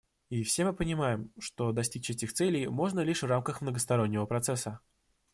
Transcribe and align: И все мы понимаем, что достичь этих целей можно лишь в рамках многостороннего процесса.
И 0.31 0.43
все 0.43 0.65
мы 0.65 0.73
понимаем, 0.73 1.31
что 1.37 1.71
достичь 1.73 2.09
этих 2.09 2.33
целей 2.33 2.67
можно 2.67 3.01
лишь 3.01 3.21
в 3.21 3.27
рамках 3.27 3.61
многостороннего 3.61 4.25
процесса. 4.25 4.79